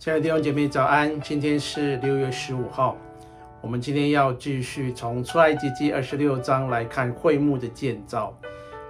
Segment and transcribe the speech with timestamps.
[0.00, 2.96] 亲爱的弟兄姐妹早安，今天是六月十五号，
[3.60, 8.34] 我们今天要继续从出埃及记二十六章来看会幕的建造。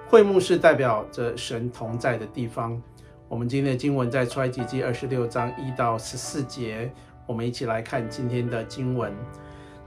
[0.06, 2.80] 会幕是代表着神同在的地方。
[3.26, 6.88] 我们今天的经文在出埃及记二十六章一到十四节，
[7.26, 9.12] 我们一起来看今天的经文。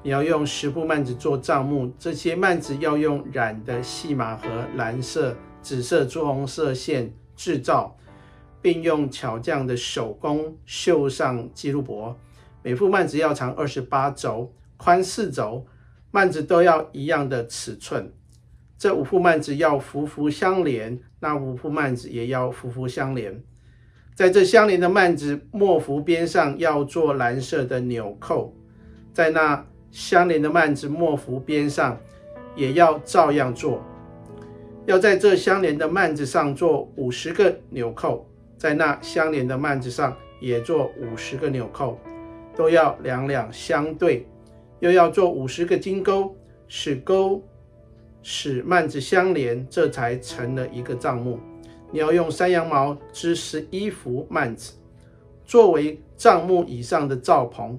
[0.02, 7.96] 你要用十副幔子做帐幕，这些幔子要用染的细麻和蓝色、紫色、朱红色线制造，
[8.63, 12.16] 并用巧匠的手工绣上记录簿。
[12.63, 15.67] 每副幔子要长二十八轴，宽四轴，
[16.12, 18.12] 幔子都要一样的尺寸。
[18.80, 23.44] 这五副幔子要幅幅相连，那五副幔子也要幅幅相连。
[24.16, 28.55] 在这相连的幔子末幅边上要做蓝色的纽扣，
[29.14, 29.66] 在那。
[29.94, 32.00] 相连的幔子末幅边上
[32.55, 33.80] 也要照样做，
[34.88, 38.27] 要在这相连的幔子上做五十个纽扣，
[38.64, 42.00] 在那相连的幔子上也做五十个纽扣，
[42.56, 44.25] 都要两两相对，
[44.80, 46.33] 又要做五十个金钩，
[46.70, 47.44] 使钩
[48.22, 51.42] 使幔子相连，这才成了一个帐幕。
[51.92, 54.72] 你要用山羊毛织十一幅幔子，
[55.44, 57.77] 作为帐幕以上的罩棚。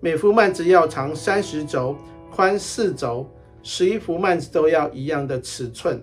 [0.00, 1.94] 每幅幔子要长三十肘，
[2.30, 3.30] 宽四肘，
[3.62, 6.02] 十一幅幔子都要一样的尺寸。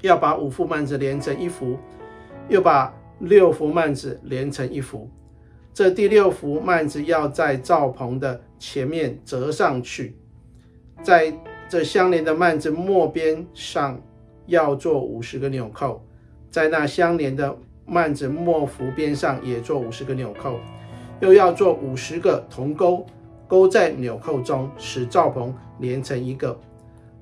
[0.00, 1.76] 要把五幅幔子连成一幅，
[2.48, 5.08] 又把六幅幔子连成一幅。
[5.74, 10.16] 这第六幅幔子要在罩棚的前面折上去，
[11.02, 11.32] 在
[11.68, 14.00] 这相连的幔子末边上
[14.46, 16.02] 要做五十个纽扣，
[16.50, 20.58] 在那相连的幔子末幅边上也做五十个纽扣。
[21.20, 23.04] 又要做五十个铜钩，
[23.46, 26.58] 钩在纽扣中，使罩棚连成一个。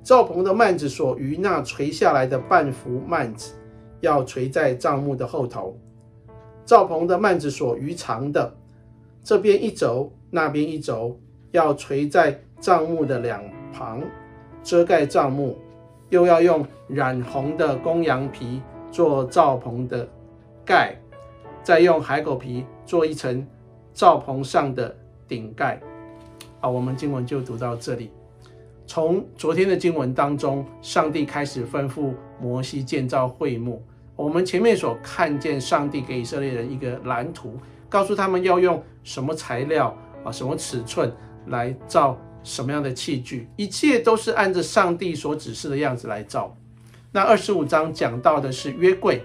[0.03, 3.54] 罩棚的幔子所余那垂下来的半幅幔子，
[4.00, 5.78] 要垂在帐幕的后头。
[6.66, 8.54] 罩棚的幔子所余长的，
[9.25, 11.19] 这边一轴，那边一轴，
[11.53, 14.03] 要垂在帐幕的两旁，
[14.62, 15.56] 遮盖帐幕。
[16.09, 18.62] 又要用染红的公羊皮
[18.93, 20.09] 做罩棚的
[20.65, 20.97] 盖，
[21.65, 23.44] 再用海狗皮做一层。
[23.93, 24.94] 罩棚上的
[25.26, 25.81] 顶盖，
[26.60, 28.10] 好，我们经文就读到这里。
[28.87, 33.82] 从昨天的经文当中，上帝开始吩咐摩西建造会幕。
[34.16, 37.56] 我们前面所看见，上帝给以色列人一个蓝图，
[37.88, 41.12] 告诉他们要用什么材料啊，什么尺寸
[41.47, 46.56] 来造什么样的器具，一切都是按着上帝所指示的样子来造。
[47.12, 49.22] 那二十五章讲到的是约柜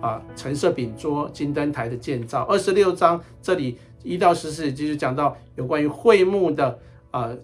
[0.00, 2.44] 啊，陈设饼桌、金灯台的建造。
[2.44, 3.76] 二十六章这里。
[4.04, 6.78] 一到十四节就是讲到有关于会幕的
[7.10, 7.36] 呃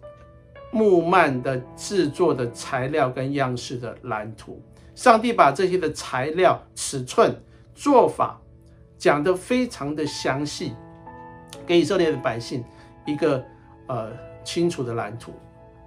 [0.70, 4.62] 木幔的制作的材料跟样式的蓝图。
[4.94, 7.34] 上帝把这些的材料、尺寸、
[7.74, 8.40] 做法
[8.96, 10.74] 讲得非常的详细，
[11.66, 12.64] 给以色列的百姓
[13.04, 13.44] 一个
[13.86, 14.10] 呃
[14.44, 15.32] 清楚的蓝图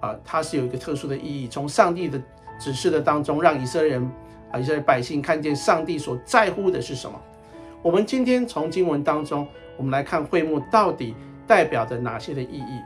[0.00, 1.48] 啊、它是有一个特殊的意义。
[1.48, 2.20] 从上帝的
[2.58, 4.10] 指示的当中，让以色列人
[4.52, 7.20] 啊以色列百姓看见上帝所在乎的是什么。
[7.82, 9.46] 我们今天从经文当中。
[9.78, 11.14] 我们来看会幕到底
[11.46, 12.80] 代表着哪些的意义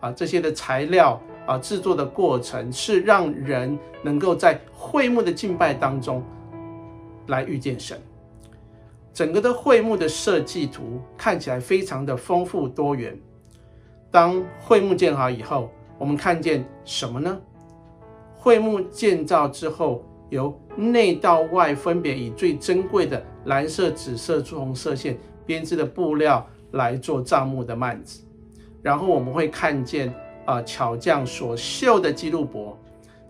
[0.00, 0.10] 啊？
[0.12, 6.22] 这些的材料啊，制作的过程是让人能够在会幕的敬拜当中
[7.26, 8.00] 来遇见神。
[9.12, 13.18] 整个的会幕的设计图看起来非常的丰富多元。
[14.10, 17.40] 当会幕建好以后，我们看见什么呢？
[18.36, 25.18] 会幕建造之后，由内到外分别以最珍贵的蓝色、紫色、朱红色线。
[25.44, 28.22] 编织的布料来做帐幕的幔子，
[28.80, 30.14] 然后我们会看见、
[30.44, 32.78] 啊、巧匠所绣的基路伯，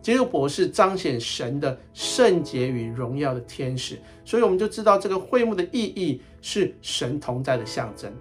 [0.01, 8.13] 基路伯是彰显神的圣洁与荣耀的天使，所以我们就知道这个会幕的意义是神同在的象征。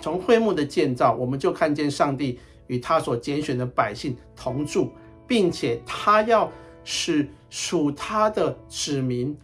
[0.00, 4.92] 从会幕的建造，我们就看见上帝与他所拣选的百姓同住，
[5.26, 6.52] 并且他要
[6.84, 9.36] 使属他的子民。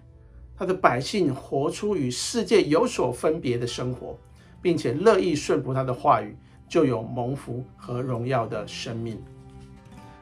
[0.55, 4.17] 他的百姓活出与世界有所分别的生活，
[4.61, 6.37] 并且乐意顺服他的话语，
[6.73, 9.21] 就有蒙福和荣耀的生命。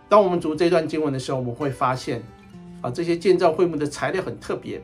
[0.08, 2.20] 当我们读这段经文的时候，我们会发现，
[2.80, 4.82] 啊，这些建造会幕的材料很特别，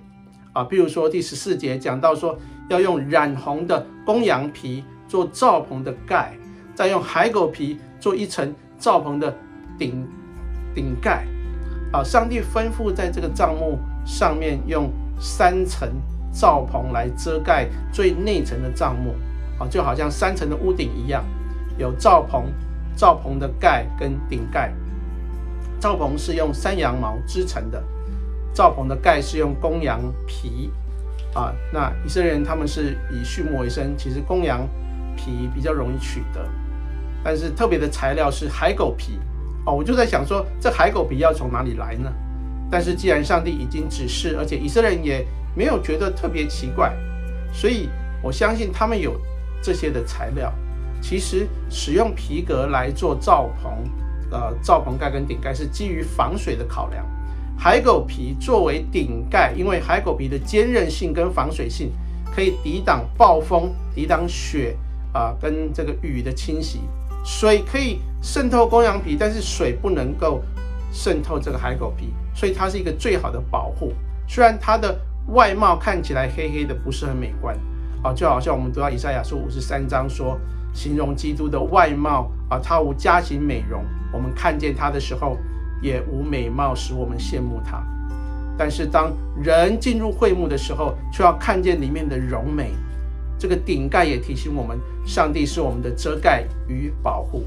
[0.52, 6.36] 啊，比如说第十四节讲到说，要用染红的公羊皮做罩棚的盖，
[6.72, 9.36] 再用海狗皮做一层罩棚的
[9.76, 10.06] 顶
[10.72, 11.26] 顶盖，
[11.92, 13.76] 啊，上帝吩咐在这个帐幕
[14.06, 14.88] 上面用。
[15.18, 15.88] 三层
[16.30, 19.14] 罩棚来遮盖最内层的帐幕，
[19.58, 21.24] 啊，就好像三层的屋顶一样，
[21.76, 22.52] 有罩棚、
[22.96, 24.72] 罩棚的盖跟顶盖。
[25.78, 27.82] 罩棚是用山羊毛织成的，
[28.54, 30.70] 罩棚的盖是用公羊皮。
[31.34, 34.66] 啊，那以色列人他们是以畜牧为生，其实公羊
[35.14, 36.40] 皮比较容易取得，
[37.22, 39.18] 但是特别的材料是海狗皮
[39.66, 39.74] 哦。
[39.74, 42.10] 我就在想说，这海狗皮要从哪里来呢？
[42.70, 46.90] 但是既然上帝已经指示，而且以色列人也没有觉得特别奇怪，
[47.52, 47.90] 所以
[48.22, 49.20] 我相信他们有
[49.62, 50.50] 这些的材料。
[51.00, 53.72] 其实使用皮革来做罩棚，
[54.30, 57.04] 呃，罩棚盖跟顶盖是基于防水的考量。
[57.58, 61.90] 海狗皮作为顶盖，因为海狗皮的坚韧性跟防水性
[62.34, 64.76] 可以抵挡暴风、抵挡雪
[65.12, 66.80] 啊、跟这个雨的侵袭。
[67.24, 70.42] 水可以渗透公羊皮，但是水不能够
[70.92, 73.92] 渗透这个海狗皮，所以它是一个最好的保护。
[74.28, 74.96] 虽然它的
[75.28, 77.56] 外貌看起来黑黑的，不是很美观
[78.02, 80.38] 啊，就好像我们读到以赛亚书五十三章说，
[80.76, 83.82] 形容基督的外貌啊，他无家型美容，
[84.12, 85.36] 我们看见他的时候。
[85.82, 87.84] 也无美貌使我们羡慕他，
[88.56, 92.72] 但是当人进入会幕的时候，却要看见里面的荣美。
[93.38, 97.44] 这个顶盖也提醒我们，上帝是我们的遮盖与保护。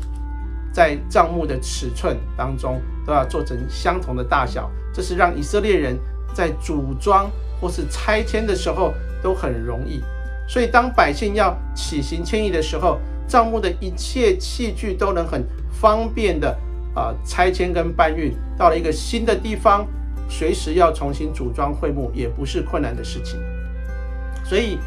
[0.71, 5.97] 在帐幕的尺寸当中，都要做成相同的大小，这是让以色列人
[6.31, 7.29] 在组装
[7.59, 8.93] 或是拆迁的时候
[9.23, 10.03] 都很容易。
[10.47, 12.99] 所以当百姓要起行迁移的时候，
[13.29, 16.57] 帐幕的一切器具都能很方便的。
[16.95, 19.87] 啊，拆迁跟搬运到了一个新的地方，
[20.27, 23.39] 随时要重新组装会幕也不是困难的事情。
[24.43, 24.79] 所以，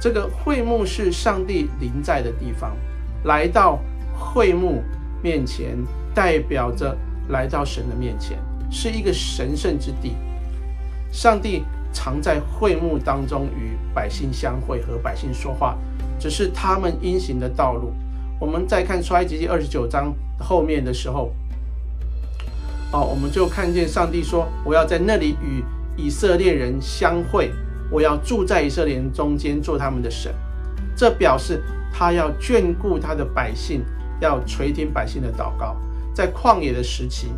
[0.00, 2.76] 这个会幕是上帝临在的地方，
[3.24, 3.78] 来到
[4.12, 4.82] 会幕
[5.22, 5.78] 面前，
[6.12, 6.94] 代表着
[7.28, 8.36] 来到神的面前，
[8.68, 10.16] 是一个神圣之地。
[11.12, 11.62] 上帝
[11.92, 15.78] 常在会幕当中与百姓相会，和百姓说话，
[16.18, 17.92] 只是他们因行的道路。
[18.38, 21.32] 我们再看出埃及记二十九章后面的时候。
[22.92, 25.62] 哦，我们就看见上帝说：“我要在那里与
[25.96, 27.50] 以色列人相会，
[27.90, 30.32] 我要住在以色列人中间，做他们的神。”
[30.94, 33.84] 这表示他要眷顾他的百姓，
[34.20, 35.76] 要垂听百姓的祷告。
[36.14, 37.28] 在旷野的时期，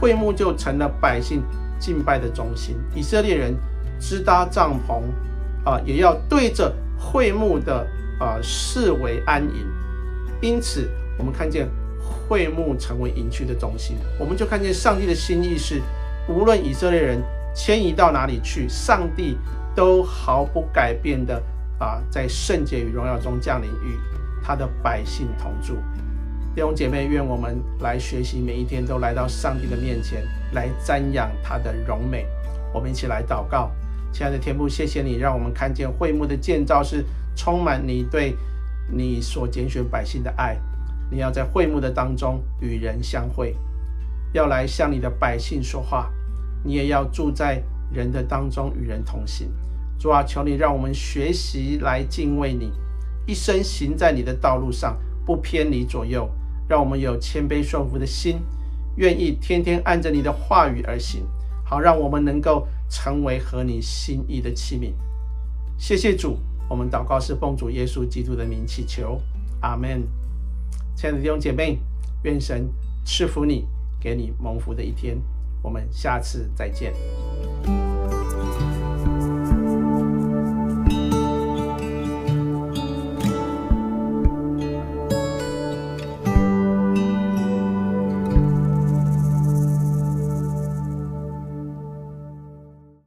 [0.00, 1.42] 会幕就成了百姓
[1.78, 2.76] 敬拜的中心。
[2.94, 3.54] 以色列人
[3.98, 5.02] 支搭帐篷，
[5.68, 7.86] 啊，也要对着会幕的
[8.18, 9.66] 啊视为安营。
[10.40, 11.68] 因此，我们看见。
[12.28, 15.80] 会幕成为营区的中心，我们就看见上帝的心意是，
[16.28, 17.20] 无论以色列人
[17.54, 19.36] 迁移到哪里去，上帝
[19.74, 21.42] 都毫不改变的
[21.78, 23.98] 啊，在圣洁与荣耀中降临，与
[24.42, 25.76] 他的百姓同住。
[26.54, 32.26] 弟兄姐妹，愿我们来学习，每一天都来到上帝的面前，来瞻仰他的荣美。
[32.72, 33.70] 我们一起来祷告，
[34.12, 37.04] 亲爱的天父，谢谢你让我们看见会幕的建造是
[37.36, 38.34] 充满你对
[38.90, 40.58] 你所拣选百姓的爱。
[41.08, 43.54] 你要在会幕的当中与人相会，
[44.32, 46.10] 要来向你的百姓说话。
[46.64, 47.62] 你也要住在
[47.92, 49.48] 人的当中与人同行。
[49.98, 52.72] 主啊，求你让我们学习来敬畏你，
[53.26, 56.28] 一生行在你的道路上，不偏离左右。
[56.68, 58.40] 让我们有谦卑顺服的心，
[58.96, 61.22] 愿意天天按着你的话语而行，
[61.64, 64.92] 好让我们能够成为合你心意的器皿。
[65.78, 66.38] 谢谢主，
[66.68, 69.20] 我们祷告是奉主耶稣基督的名祈求，
[69.60, 70.02] 阿门。
[70.96, 71.78] 亲爱的弟兄姐妹，
[72.24, 72.68] 愿神
[73.04, 73.66] 赐福你，
[74.00, 75.16] 给你蒙福的一天。
[75.62, 76.92] 我们下次再见。